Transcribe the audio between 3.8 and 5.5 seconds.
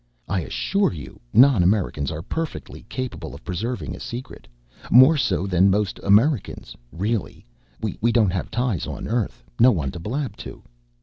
a secret. More so